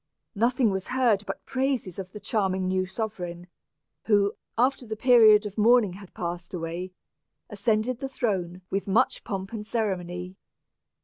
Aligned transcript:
Nothing 0.33 0.71
was 0.71 0.87
heard 0.87 1.23
but 1.27 1.45
praises 1.45 1.99
of 1.99 2.11
the 2.11 2.19
charming 2.19 2.67
new 2.67 2.87
sovereign, 2.87 3.45
who, 4.05 4.33
after 4.57 4.83
the 4.83 4.95
period 4.95 5.45
of 5.45 5.59
mourning 5.59 5.93
had 5.93 6.15
passed 6.15 6.55
away, 6.55 6.91
ascended 7.51 7.99
the 7.99 8.09
throne 8.09 8.63
with 8.71 8.87
much 8.87 9.23
pomp 9.23 9.53
and 9.53 9.63
ceremony. 9.63 10.37